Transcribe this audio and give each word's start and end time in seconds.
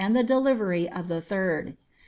r 0.01 0.09
the 0.09 0.23
delivery 0.23 0.89
of 0.89 1.07
the 1.07 1.21
thirti." 1.21 1.77